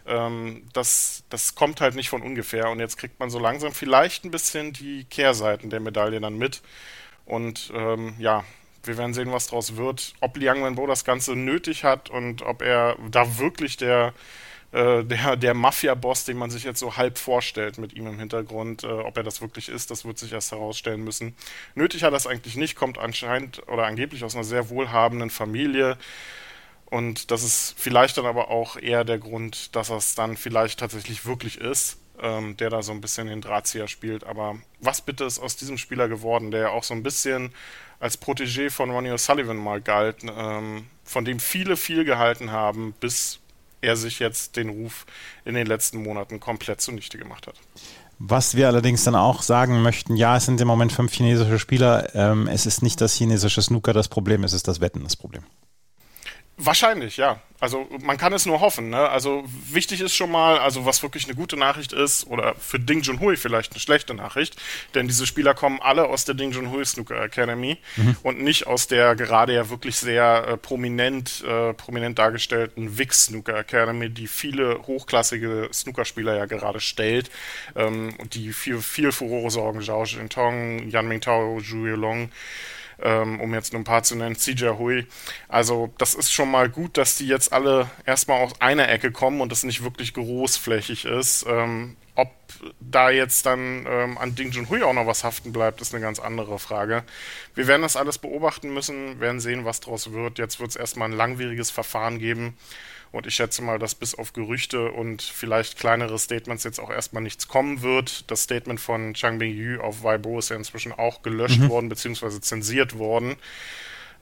ähm, 0.07 0.63
das, 0.73 1.23
das 1.29 1.55
kommt 1.55 1.81
halt 1.81 1.95
nicht 1.95 2.09
von 2.09 2.21
ungefähr. 2.21 2.69
Und 2.69 2.79
jetzt 2.79 2.97
kriegt 2.97 3.19
man 3.19 3.29
so 3.29 3.39
langsam 3.39 3.73
vielleicht 3.73 4.23
ein 4.23 4.31
bisschen 4.31 4.73
die 4.73 5.05
Kehrseiten 5.05 5.69
der 5.69 5.79
Medaille 5.79 6.19
dann 6.21 6.37
mit. 6.37 6.61
Und 7.25 7.71
ähm, 7.75 8.15
ja, 8.19 8.43
wir 8.83 8.97
werden 8.97 9.13
sehen, 9.13 9.31
was 9.31 9.47
daraus 9.47 9.75
wird. 9.75 10.13
Ob 10.21 10.37
Liang 10.37 10.63
Wenbo 10.63 10.87
das 10.87 11.03
Ganze 11.03 11.35
nötig 11.35 11.83
hat 11.83 12.09
und 12.09 12.41
ob 12.43 12.61
er 12.61 12.95
da 13.09 13.37
wirklich 13.39 13.77
der 13.77 14.13
äh, 14.75 15.05
der, 15.05 15.37
der 15.37 15.53
Mafia-Boss, 15.53 16.25
den 16.25 16.37
man 16.37 16.49
sich 16.49 16.65
jetzt 16.65 16.81
so 16.81 16.97
halb 16.97 17.17
vorstellt 17.17 17.77
mit 17.77 17.93
ihm 17.93 18.07
im 18.07 18.19
Hintergrund, 18.19 18.83
äh, 18.83 18.87
ob 18.87 19.15
er 19.15 19.23
das 19.23 19.39
wirklich 19.39 19.69
ist, 19.69 19.89
das 19.89 20.03
wird 20.03 20.17
sich 20.17 20.33
erst 20.33 20.51
herausstellen 20.51 21.01
müssen. 21.01 21.33
Nötig 21.75 22.03
hat 22.03 22.13
das 22.13 22.27
eigentlich 22.27 22.57
nicht, 22.57 22.75
kommt 22.75 22.97
anscheinend 22.97 23.65
oder 23.69 23.85
angeblich 23.85 24.25
aus 24.25 24.35
einer 24.35 24.43
sehr 24.43 24.69
wohlhabenden 24.69 25.29
Familie. 25.29 25.97
Und 26.87 27.31
das 27.31 27.41
ist 27.41 27.73
vielleicht 27.77 28.17
dann 28.17 28.25
aber 28.25 28.51
auch 28.51 28.75
eher 28.75 29.05
der 29.05 29.17
Grund, 29.17 29.73
dass 29.77 29.89
es 29.89 30.13
dann 30.13 30.35
vielleicht 30.35 30.81
tatsächlich 30.81 31.25
wirklich 31.25 31.57
ist, 31.57 31.97
ähm, 32.21 32.57
der 32.57 32.69
da 32.69 32.83
so 32.83 32.91
ein 32.91 32.99
bisschen 32.99 33.27
den 33.27 33.39
Drahtzieher 33.39 33.87
spielt. 33.87 34.25
Aber 34.25 34.57
was 34.81 34.99
bitte 34.99 35.23
ist 35.23 35.39
aus 35.39 35.55
diesem 35.55 35.77
Spieler 35.77 36.09
geworden, 36.09 36.51
der 36.51 36.59
ja 36.59 36.69
auch 36.71 36.83
so 36.83 36.93
ein 36.93 37.01
bisschen 37.01 37.53
als 38.01 38.21
Protégé 38.21 38.69
von 38.69 38.91
Ronnie 38.91 39.11
O'Sullivan 39.11 39.53
mal 39.53 39.79
galt, 39.79 40.17
ähm, 40.23 40.87
von 41.05 41.23
dem 41.23 41.39
viele 41.39 41.77
viel 41.77 42.03
gehalten 42.03 42.51
haben, 42.51 42.93
bis 42.99 43.39
er 43.85 43.95
sich 43.95 44.19
jetzt 44.19 44.55
den 44.55 44.69
Ruf 44.69 45.05
in 45.45 45.55
den 45.55 45.67
letzten 45.67 46.01
Monaten 46.01 46.39
komplett 46.39 46.81
zunichte 46.81 47.17
gemacht 47.17 47.47
hat. 47.47 47.55
Was 48.17 48.55
wir 48.55 48.67
allerdings 48.67 49.03
dann 49.03 49.15
auch 49.15 49.41
sagen 49.41 49.81
möchten, 49.81 50.15
ja, 50.15 50.37
es 50.37 50.45
sind 50.45 50.61
im 50.61 50.67
Moment 50.67 50.91
fünf 50.91 51.13
chinesische 51.13 51.59
Spieler. 51.59 52.15
Ähm, 52.15 52.47
es 52.47 52.65
ist 52.65 52.81
nicht 52.81 53.01
das 53.01 53.13
chinesische 53.13 53.61
Snooker 53.61 53.93
das 53.93 54.07
Problem, 54.07 54.43
es 54.43 54.53
ist 54.53 54.67
das 54.67 54.79
Wetten 54.79 55.03
das 55.03 55.15
Problem. 55.15 55.43
Wahrscheinlich, 56.57 57.17
ja. 57.17 57.41
Also 57.59 57.87
man 58.01 58.17
kann 58.17 58.33
es 58.33 58.45
nur 58.45 58.59
hoffen. 58.59 58.89
Ne? 58.89 59.09
Also 59.09 59.43
wichtig 59.69 60.01
ist 60.01 60.13
schon 60.13 60.29
mal, 60.29 60.59
also 60.59 60.85
was 60.85 61.01
wirklich 61.03 61.25
eine 61.25 61.35
gute 61.35 61.57
Nachricht 61.57 61.93
ist, 61.93 62.27
oder 62.27 62.53
für 62.55 62.79
Ding 62.79 63.01
Junhui 63.01 63.37
vielleicht 63.37 63.71
eine 63.71 63.79
schlechte 63.79 64.13
Nachricht, 64.13 64.55
denn 64.93 65.07
diese 65.07 65.25
Spieler 65.25 65.53
kommen 65.53 65.79
alle 65.81 66.07
aus 66.07 66.25
der 66.25 66.35
Ding 66.35 66.51
Junhui 66.51 66.85
Snooker 66.85 67.21
Academy 67.23 67.77
mhm. 67.95 68.17
und 68.23 68.41
nicht 68.41 68.67
aus 68.67 68.87
der 68.87 69.15
gerade 69.15 69.53
ja 69.53 69.69
wirklich 69.69 69.95
sehr 69.95 70.45
äh, 70.47 70.57
prominent, 70.57 71.43
äh, 71.47 71.73
prominent 71.73 72.19
dargestellten 72.19 72.97
Wix 72.97 73.25
Snooker 73.25 73.57
Academy, 73.57 74.09
die 74.09 74.27
viele 74.27 74.81
hochklassige 74.85 75.69
Snookerspieler 75.73 76.35
ja 76.35 76.45
gerade 76.45 76.81
stellt 76.81 77.31
ähm, 77.75 78.13
und 78.17 78.35
die 78.35 78.51
viel, 78.51 78.81
viel 78.81 79.11
Furore 79.11 79.49
sorgen. 79.49 79.81
Zhao 79.81 80.03
Jintong, 80.03 80.89
Yan 80.89 81.07
Mingtao, 81.07 81.59
Zhu 81.61 81.85
Yulong 81.85 82.29
ähm, 83.01 83.39
um 83.39 83.53
jetzt 83.53 83.73
nur 83.73 83.81
ein 83.81 83.85
paar 83.85 84.03
zu 84.03 84.15
nennen, 84.15 84.35
CJ 84.35 84.69
Hui. 84.77 85.07
Also 85.47 85.93
das 85.97 86.15
ist 86.15 86.31
schon 86.31 86.51
mal 86.51 86.69
gut, 86.69 86.97
dass 86.97 87.17
die 87.17 87.27
jetzt 87.27 87.53
alle 87.53 87.89
erstmal 88.05 88.43
aus 88.43 88.59
einer 88.61 88.89
Ecke 88.89 89.11
kommen 89.11 89.41
und 89.41 89.51
das 89.51 89.63
nicht 89.63 89.83
wirklich 89.83 90.13
großflächig 90.13 91.05
ist. 91.05 91.45
Ähm, 91.47 91.95
ob 92.15 92.29
da 92.79 93.09
jetzt 93.09 93.45
dann 93.45 93.85
ähm, 93.87 94.17
an 94.17 94.35
Ding 94.35 94.51
Junhui 94.51 94.81
auch 94.83 94.93
noch 94.93 95.05
was 95.05 95.25
haften 95.25 95.51
bleibt, 95.51 95.81
ist 95.81 95.93
eine 95.93 96.01
ganz 96.01 96.19
andere 96.19 96.59
Frage. 96.59 97.03
Wir 97.53 97.67
werden 97.67 97.81
das 97.81 97.97
alles 97.97 98.17
beobachten 98.17 98.73
müssen, 98.73 99.19
werden 99.19 99.41
sehen, 99.41 99.65
was 99.65 99.81
daraus 99.81 100.13
wird. 100.13 100.39
Jetzt 100.39 100.59
wird 100.59 100.69
es 100.69 100.75
erstmal 100.77 101.09
ein 101.09 101.17
langwieriges 101.17 101.71
Verfahren 101.71 102.19
geben. 102.19 102.57
Und 103.11 103.27
ich 103.27 103.35
schätze 103.35 103.61
mal, 103.61 103.79
dass 103.79 103.95
bis 103.95 104.15
auf 104.15 104.33
Gerüchte 104.33 104.91
und 104.91 105.21
vielleicht 105.21 105.77
kleinere 105.77 106.19
Statements 106.19 106.63
jetzt 106.63 106.79
auch 106.79 106.89
erstmal 106.89 107.23
nichts 107.23 107.47
kommen 107.47 107.81
wird. 107.81 108.29
Das 108.29 108.43
Statement 108.43 108.79
von 108.79 109.13
Chang 109.13 109.39
Bing-Yu 109.39 109.79
auf 109.79 110.03
Weibo 110.03 110.39
ist 110.39 110.49
ja 110.49 110.55
inzwischen 110.55 110.91
auch 110.91 111.21
gelöscht 111.21 111.59
mhm. 111.59 111.69
worden, 111.69 111.89
beziehungsweise 111.89 112.41
zensiert 112.41 112.97
worden. 112.97 113.37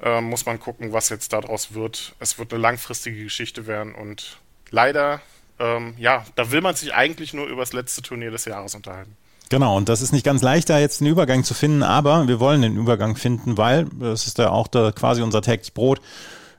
Ähm, 0.02 0.25
muss 0.25 0.46
man 0.46 0.60
gucken, 0.60 0.92
was 0.92 1.10
jetzt 1.10 1.34
daraus 1.34 1.74
wird. 1.74 2.16
Es 2.20 2.38
wird 2.38 2.54
eine 2.54 2.62
langfristige 2.62 3.24
Geschichte 3.24 3.68
werden 3.68 3.96
und 3.96 4.38
leider, 4.70 5.22
ähm, 5.60 5.96
ja, 5.98 6.25
da 6.36 6.52
will 6.52 6.62
man 6.62 6.75
sich 6.75 6.94
eigentlich 6.94 7.34
nur 7.34 7.48
über 7.48 7.62
das 7.62 7.74
letzte 7.74 8.02
Turnier 8.02 8.32
des 8.32 8.46
Jahres 8.46 8.75
unterhalten. 8.75 9.16
Genau, 9.50 9.78
und 9.78 9.88
das 9.88 10.02
ist 10.02 10.12
nicht 10.12 10.25
ganz 10.25 10.42
leicht, 10.42 10.70
da 10.70 10.80
jetzt 10.80 11.02
einen 11.02 11.12
Übergang 11.12 11.44
zu 11.44 11.54
finden, 11.54 11.84
aber 11.84 12.28
wir 12.28 12.40
wollen 12.40 12.62
den 12.63 12.75
Übergang 12.75 13.16
finden, 13.16 13.58
weil 13.58 13.86
das 14.00 14.25
ist 14.25 14.40
ja 14.40 14.50
auch 14.50 14.68
da 14.68 14.92
quasi 14.92 15.22
unser 15.22 15.42
täglich 15.42 15.74
Brot 15.74 16.02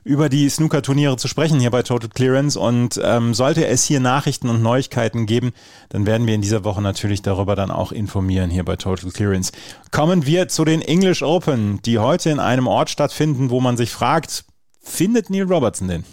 über 0.05 0.29
die 0.29 0.47
Snooker-Turniere 0.47 1.17
zu 1.17 1.27
sprechen 1.27 1.59
hier 1.59 1.71
bei 1.71 1.81
Total 1.81 2.09
Clearance. 2.09 2.57
Und 2.57 3.01
ähm, 3.03 3.33
sollte 3.33 3.65
es 3.65 3.83
hier 3.83 3.99
Nachrichten 3.99 4.47
und 4.49 4.61
Neuigkeiten 4.61 5.25
geben, 5.25 5.51
dann 5.89 6.05
werden 6.05 6.27
wir 6.27 6.35
in 6.35 6.41
dieser 6.41 6.63
Woche 6.63 6.81
natürlich 6.81 7.23
darüber 7.23 7.55
dann 7.55 7.71
auch 7.71 7.91
informieren 7.91 8.51
hier 8.51 8.63
bei 8.63 8.75
Total 8.77 9.09
Clearance. 9.11 9.51
Kommen 9.91 10.25
wir 10.25 10.47
zu 10.47 10.63
den 10.63 10.81
English 10.81 11.23
Open, 11.23 11.81
die 11.81 11.97
heute 11.99 12.29
in 12.29 12.39
einem 12.39 12.67
Ort 12.67 12.91
stattfinden, 12.91 13.49
wo 13.49 13.59
man 13.59 13.77
sich 13.77 13.91
fragt, 13.91 14.45
findet 14.79 15.31
Neil 15.31 15.51
Robertson 15.51 15.87
den? 15.87 16.05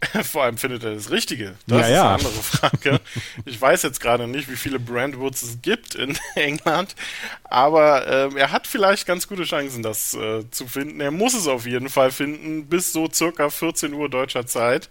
Vor 0.22 0.44
allem 0.44 0.58
findet 0.58 0.84
er 0.84 0.94
das 0.94 1.10
Richtige. 1.10 1.56
Das 1.66 1.80
ja, 1.80 1.86
ist 1.86 1.92
ja. 1.92 2.02
eine 2.02 2.14
andere 2.14 2.42
Frage. 2.42 3.00
Ich 3.44 3.60
weiß 3.60 3.82
jetzt 3.82 4.00
gerade 4.00 4.28
nicht, 4.28 4.48
wie 4.48 4.56
viele 4.56 4.78
Brandwoods 4.78 5.42
es 5.42 5.62
gibt 5.62 5.96
in 5.96 6.16
England, 6.34 6.94
aber 7.44 8.06
äh, 8.06 8.38
er 8.38 8.52
hat 8.52 8.66
vielleicht 8.66 9.06
ganz 9.06 9.26
gute 9.26 9.42
Chancen, 9.44 9.82
das 9.82 10.14
äh, 10.14 10.48
zu 10.50 10.68
finden. 10.68 11.00
Er 11.00 11.10
muss 11.10 11.34
es 11.34 11.48
auf 11.48 11.66
jeden 11.66 11.88
Fall 11.88 12.12
finden, 12.12 12.66
bis 12.66 12.92
so 12.92 13.10
circa 13.10 13.50
14 13.50 13.92
Uhr 13.92 14.08
deutscher 14.08 14.46
Zeit, 14.46 14.88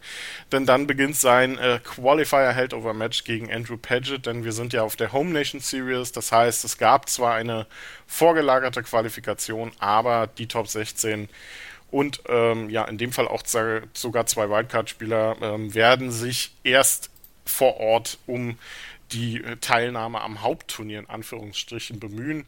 denn 0.51 0.65
dann 0.65 0.87
beginnt 0.87 1.15
sein 1.15 1.57
äh, 1.57 1.79
Qualifier 1.83 2.51
Heldover 2.51 2.93
Match 2.93 3.23
gegen 3.23 3.51
Andrew 3.51 3.77
Paget, 3.77 4.25
denn 4.25 4.43
wir 4.43 4.51
sind 4.51 4.73
ja 4.73 4.83
auf 4.83 4.97
der 4.97 5.13
Home 5.13 5.31
Nation 5.31 5.61
Series, 5.61 6.11
das 6.11 6.31
heißt, 6.31 6.65
es 6.65 6.77
gab 6.77 7.07
zwar 7.07 7.35
eine 7.35 7.65
vorgelagerte 8.07 8.83
Qualifikation, 8.83 9.71
aber 9.79 10.27
die 10.27 10.47
Top 10.47 10.67
16 10.67 11.29
und 11.91 12.21
ähm, 12.27 12.69
ja, 12.69 12.83
in 12.85 12.97
dem 12.97 13.11
Fall 13.11 13.27
auch 13.27 13.43
sogar 13.45 14.25
zwei 14.25 14.49
Wildcard-Spieler 14.49 15.37
ähm, 15.41 15.73
werden 15.73 16.11
sich 16.11 16.53
erst 16.63 17.09
vor 17.45 17.77
Ort 17.79 18.17
um 18.27 18.57
die 19.11 19.41
äh, 19.43 19.55
Teilnahme 19.57 20.21
am 20.21 20.41
Hauptturnier 20.41 20.99
in 20.99 21.09
Anführungsstrichen 21.09 21.99
bemühen. 21.99 22.45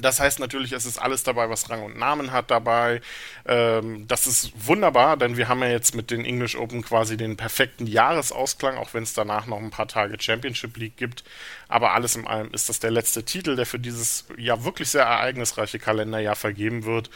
Das 0.00 0.20
heißt 0.20 0.38
natürlich, 0.38 0.72
es 0.72 0.86
ist 0.86 0.96
alles 0.96 1.22
dabei, 1.22 1.50
was 1.50 1.68
Rang 1.68 1.82
und 1.82 1.98
Namen 1.98 2.32
hat 2.32 2.50
dabei. 2.50 3.02
Ähm, 3.44 4.08
das 4.08 4.26
ist 4.26 4.52
wunderbar, 4.66 5.18
denn 5.18 5.36
wir 5.36 5.48
haben 5.48 5.60
ja 5.60 5.68
jetzt 5.68 5.94
mit 5.94 6.10
den 6.10 6.24
English 6.24 6.56
Open 6.56 6.82
quasi 6.82 7.18
den 7.18 7.36
perfekten 7.36 7.86
Jahresausklang, 7.86 8.78
auch 8.78 8.94
wenn 8.94 9.02
es 9.02 9.12
danach 9.12 9.46
noch 9.46 9.58
ein 9.58 9.70
paar 9.70 9.88
Tage 9.88 10.16
Championship 10.18 10.78
League 10.78 10.96
gibt. 10.96 11.24
Aber 11.68 11.92
alles 11.92 12.16
in 12.16 12.26
allem 12.26 12.50
ist 12.54 12.70
das 12.70 12.80
der 12.80 12.90
letzte 12.90 13.24
Titel, 13.24 13.54
der 13.54 13.66
für 13.66 13.78
dieses 13.78 14.24
ja 14.38 14.64
wirklich 14.64 14.88
sehr 14.88 15.04
ereignisreiche 15.04 15.78
Kalenderjahr 15.78 16.36
vergeben 16.36 16.84
wird. 16.84 17.10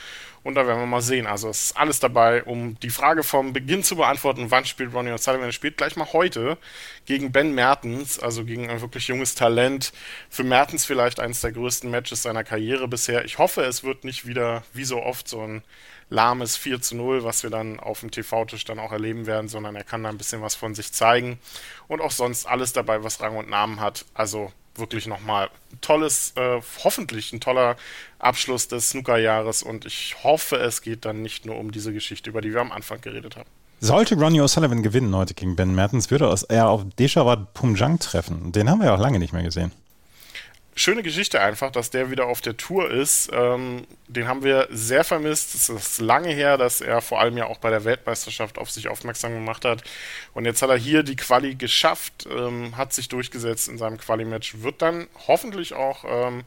Und 0.47 0.55
da 0.55 0.65
werden 0.65 0.79
wir 0.79 0.87
mal 0.87 1.03
sehen. 1.03 1.27
Also 1.27 1.49
es 1.49 1.65
ist 1.65 1.77
alles 1.77 1.99
dabei, 1.99 2.45
um 2.45 2.79
die 2.79 2.91
Frage 2.91 3.25
vom 3.25 3.53
Beginn 3.53 3.83
zu 3.83 3.97
beantworten, 3.97 4.53
wann 4.53 4.65
spielt 4.65 4.95
Ronnie 4.95 5.11
O'Sullivan? 5.11 5.43
Er 5.43 5.51
spielt 5.51 5.77
gleich 5.77 5.97
mal 5.97 6.13
heute 6.13 6.57
gegen 7.05 7.33
Ben 7.33 7.53
Mertens, 7.53 8.21
also 8.21 8.45
gegen 8.45 8.71
ein 8.71 8.81
wirklich 8.81 9.09
junges 9.09 9.35
Talent. 9.35 9.93
Für 10.31 10.45
Mertens 10.45 10.85
vielleicht 10.85 11.19
eines 11.19 11.41
der 11.41 11.51
größten 11.51 11.91
Matches 11.91 12.23
seiner 12.23 12.45
Karriere 12.45 12.87
bisher. 12.87 13.25
Ich 13.25 13.39
hoffe, 13.39 13.63
es 13.63 13.83
wird 13.83 14.05
nicht 14.05 14.25
wieder, 14.25 14.63
wie 14.73 14.85
so 14.85 15.03
oft, 15.03 15.27
so 15.27 15.41
ein 15.41 15.65
lahmes 16.11 16.57
4 16.57 16.81
zu 16.81 16.95
0, 16.95 17.25
was 17.25 17.43
wir 17.43 17.51
dann 17.51 17.81
auf 17.81 17.99
dem 17.99 18.13
TV-Tisch 18.13 18.65
dann 18.65 18.79
auch 18.79 18.93
erleben 18.93 19.27
werden, 19.27 19.49
sondern 19.49 19.75
er 19.75 19.83
kann 19.83 20.05
da 20.05 20.11
ein 20.11 20.19
bisschen 20.19 20.43
was 20.43 20.55
von 20.55 20.77
sich 20.77 20.93
zeigen. 20.93 21.41
Und 21.89 22.01
auch 22.01 22.13
sonst 22.13 22.47
alles 22.47 22.73
dabei, 22.73 23.03
was 23.03 23.21
Rang 23.21 23.37
und 23.37 23.51
Namen 23.51 23.81
hat. 23.81 24.05
Also 24.15 24.53
wirklich 24.79 25.07
nochmal 25.07 25.51
tolles, 25.81 26.33
äh, 26.37 26.61
hoffentlich 26.85 27.33
ein 27.33 27.41
toller 27.41 27.77
Abschluss 28.19 28.69
des 28.69 28.91
Snooker-Jahres 28.91 29.63
und 29.63 29.85
ich 29.87 30.17
hoffe, 30.23 30.57
es 30.57 30.83
geht 30.83 31.05
dann 31.05 31.23
nicht 31.23 31.47
nur 31.47 31.57
um 31.57 31.73
diese 31.73 31.93
Geschichte, 31.93 32.31
über 32.31 32.41
die 32.41 32.53
wir 32.53 32.61
am 32.61 32.73
Anfang 32.73 33.01
geredet 33.01 33.37
haben. 33.37 33.49
Sollte 33.81 34.15
Ronnie 34.15 34.41
O'Sullivan 34.41 34.83
gewinnen 34.83 35.15
heute 35.15 35.35
gegen 35.35 35.55
Ben 35.55 35.75
Mertens, 35.75 36.11
würde 36.11 36.35
er 36.49 36.69
auf 36.69 36.83
Deshawat 36.99 37.53
Pumjang 37.53 37.99
treffen. 37.99 38.53
Den 38.53 38.71
haben 38.71 38.79
wir 38.79 38.87
ja 38.87 38.95
auch 38.95 39.01
lange 39.01 39.19
nicht 39.19 39.35
mehr 39.35 39.43
gesehen 39.43 39.73
schöne 40.77 41.03
Geschichte 41.03 41.41
einfach, 41.41 41.73
dass 41.73 41.91
der 41.91 42.11
wieder 42.11 42.27
auf 42.27 42.43
der 42.43 42.57
Tour 42.57 42.91
ist. 42.91 43.31
Ähm, 43.33 43.87
den 44.09 44.29
haben 44.29 44.45
wir 44.45 44.69
sehr 44.71 45.05
vermisst. 45.05 45.55
Es 45.55 45.69
ist 45.71 46.01
lange 46.01 46.29
her, 46.29 46.59
dass 46.59 46.83
er 46.83 47.01
vor 47.01 47.19
allem 47.19 47.37
ja 47.37 47.47
auch 47.47 47.59
bei 47.59 47.71
der 47.71 47.85
Weltmeisterschaft 47.85 48.59
auf 48.59 48.71
sich 48.71 48.89
aufmerksam 48.89 49.33
gemacht 49.33 49.65
hat. 49.65 49.83
Und 50.35 50.45
jetzt 50.45 50.61
hat 50.61 50.69
er 50.69 50.77
hier 50.77 51.03
die 51.03 51.17
Quali 51.17 51.55
geschafft, 51.55 52.29
ähm, 52.31 52.77
hat 52.77 52.93
sich 52.93 53.09
durchgesetzt 53.09 53.69
in 53.69 53.79
seinem 53.79 53.97
Quali-Match, 53.97 54.61
wird 54.61 54.83
dann 54.83 55.09
hoffentlich 55.27 55.73
auch 55.73 56.05
ähm, 56.07 56.45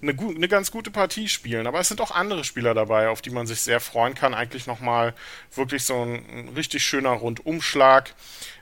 eine, 0.00 0.12
eine, 0.12 0.48
ganz 0.48 0.70
gute 0.70 0.90
Partie 0.90 1.28
spielen. 1.28 1.66
Aber 1.66 1.80
es 1.80 1.88
sind 1.88 2.00
auch 2.00 2.12
andere 2.12 2.44
Spieler 2.44 2.74
dabei, 2.74 3.08
auf 3.08 3.20
die 3.20 3.30
man 3.30 3.46
sich 3.46 3.60
sehr 3.60 3.80
freuen 3.80 4.14
kann. 4.14 4.32
Eigentlich 4.32 4.66
nochmal 4.66 5.14
wirklich 5.54 5.84
so 5.84 6.00
ein, 6.02 6.24
ein 6.30 6.48
richtig 6.54 6.84
schöner 6.84 7.10
Rundumschlag. 7.10 8.14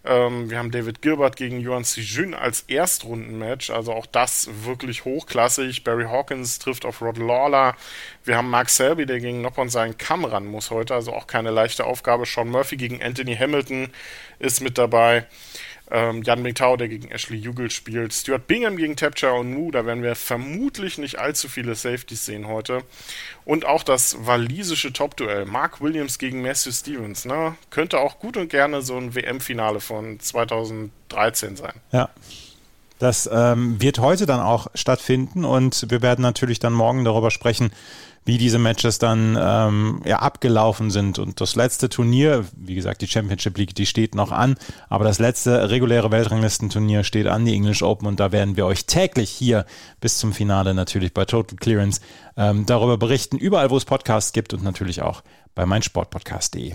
Ähm, 0.05 0.49
wir 0.49 0.59
haben 0.59 0.71
David 0.71 1.03
Gilbert 1.03 1.37
gegen 1.37 1.61
Yuan 1.61 1.85
Sijun 1.85 2.33
als 2.33 2.63
Erstrundenmatch, 2.69 3.71
also 3.71 3.93
auch 3.93 4.07
das 4.07 4.49
wirklich 4.65 5.05
hochklassig. 5.05 5.85
Barry 5.85 6.05
Hawkins 6.05 6.59
trifft 6.59 6.85
auf 6.87 7.03
Rod 7.03 7.19
Lawler. 7.19 7.77
Wir 8.25 8.37
haben 8.37 8.49
Mark 8.49 8.71
Selby, 8.71 9.05
der 9.05 9.21
gegen 9.21 9.43
Noppon 9.43 9.69
seinen 9.69 9.99
Kamm 9.99 10.25
ran 10.25 10.47
muss 10.47 10.71
heute, 10.71 10.95
also 10.95 11.13
auch 11.13 11.27
keine 11.27 11.51
leichte 11.51 11.85
Aufgabe. 11.85 12.25
Sean 12.25 12.49
Murphy 12.49 12.77
gegen 12.77 13.03
Anthony 13.03 13.37
Hamilton 13.37 13.89
ist 14.39 14.63
mit 14.63 14.79
dabei. 14.79 15.27
Ähm, 15.91 16.23
Jan 16.23 16.43
Mingtao, 16.43 16.77
der 16.77 16.89
gegen 16.89 17.11
Ashley 17.11 17.39
Jugel 17.39 17.71
spielt. 17.71 18.13
Stuart 18.13 18.47
Bingham 18.47 18.77
gegen 18.77 18.97
Tapcha 18.97 19.31
und 19.31 19.53
Mu. 19.53 19.71
Da 19.71 19.87
werden 19.87 20.03
wir 20.03 20.17
vermutlich 20.17 20.99
nicht 20.99 21.19
allzu 21.19 21.49
viele 21.49 21.75
Safeties 21.75 22.27
sehen 22.27 22.49
heute. 22.49 22.83
Und 23.45 23.65
auch 23.65 23.83
das 23.85 24.17
walisische 24.27 24.93
Top-Duell. 24.93 25.45
Mark 25.47 25.81
Williams 25.81 26.19
gegen 26.19 26.43
Matthew 26.43 26.73
Stevens. 26.73 27.25
Ne? 27.25 27.55
Könnte 27.71 28.01
auch 28.01 28.19
gut 28.19 28.37
und 28.37 28.51
gerne 28.51 28.83
so 28.83 28.97
ein 28.97 29.15
WM-Finale 29.15 29.81
von 29.81 30.19
2013 30.19 31.57
sein. 31.57 31.75
Ja. 31.93 32.11
Das 32.99 33.29
ähm, 33.31 33.81
wird 33.81 33.99
heute 33.99 34.25
dann 34.25 34.41
auch 34.41 34.69
stattfinden 34.75 35.45
und 35.45 35.91
wir 35.91 36.01
werden 36.01 36.23
natürlich 36.23 36.61
dann 36.61 36.73
morgen 36.73 37.05
darüber 37.05 37.31
sprechen, 37.31 37.71
wie 38.27 38.39
diese 38.39 38.59
Matches 38.59 38.99
dann 38.99 39.39
ähm, 39.41 40.03
ja, 40.05 40.19
abgelaufen 40.19 40.91
sind. 40.91 41.21
Und 41.21 41.41
das 41.41 41.55
letzte 41.55 41.89
Turnier, 41.89 42.45
wie 42.57 42.75
gesagt, 42.75 43.01
die 43.01 43.07
Championship 43.07 43.57
League, 43.57 43.75
die 43.75 43.87
steht 43.87 44.17
noch 44.17 44.33
an, 44.33 44.57
aber 44.89 45.05
das 45.05 45.21
letzte 45.21 45.71
reguläre 45.71 46.11
Weltranglistenturnier 46.11 47.05
steht 47.05 47.29
an, 47.29 47.45
die 47.45 47.55
English 47.55 47.83
Open, 47.83 48.09
und 48.09 48.19
da 48.19 48.33
werden 48.33 48.57
wir 48.57 48.67
euch 48.67 48.85
täglich 48.87 49.31
hier 49.31 49.65
bis 50.01 50.19
zum 50.19 50.33
Finale 50.33 50.75
natürlich 50.75 51.15
bei 51.15 51.25
Total 51.25 51.57
Clearance 51.57 52.01
ähm, 52.37 52.67
darüber 52.67 52.99
berichten, 52.99 53.39
überall 53.39 53.71
wo 53.71 53.77
es 53.77 53.85
Podcasts 53.85 54.33
gibt 54.33 54.53
und 54.53 54.65
natürlich 54.65 55.03
auch 55.03 55.23
bei 55.55 55.65
meinsportpodcast.de. 55.65 56.75